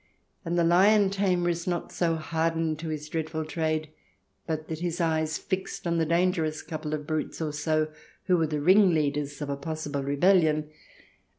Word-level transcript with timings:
And 0.43 0.57
the 0.57 0.63
lion 0.63 1.11
tamer 1.11 1.47
is 1.47 1.67
not 1.67 1.91
so 1.91 2.15
hardened 2.15 2.79
to 2.79 2.89
his 2.89 3.07
dreadful 3.07 3.45
trade 3.45 3.89
but 4.47 4.67
that 4.67 4.79
his 4.79 4.99
eyes, 4.99 5.37
fixed 5.37 5.85
on 5.85 5.99
the 5.99 6.07
dangerous 6.07 6.63
couple 6.63 6.95
of 6.95 7.05
brutes 7.05 7.39
or 7.39 7.53
so 7.53 7.87
who 8.23 8.41
are 8.41 8.47
the 8.47 8.61
ring 8.61 8.95
leaders 8.95 9.43
of 9.43 9.49
a 9.51 9.55
possible 9.55 10.01
rebellion, 10.01 10.55
are 10.55 10.59
I70 10.59 10.63
THE 10.63 10.63
DESIRABLE 10.63 10.71
ALIEN 10.71 10.71
[ch. 10.71 11.29